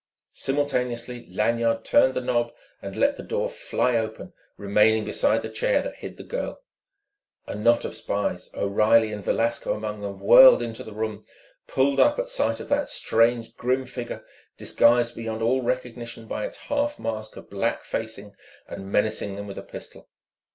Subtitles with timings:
[0.33, 2.51] Simultaneously Lanyard turned the knob
[2.81, 6.63] and let the door fly open, remaining beside the chair that hid the girl.
[7.45, 11.23] A knot of spies, O'Reilly and Velasco among them, whirled into the room,
[11.67, 14.25] pulled up at sight of that strange, grim figure,
[14.57, 18.33] disguised beyond all recognition by its half mask of black, facing
[18.67, 20.09] and menacing them with a pistol.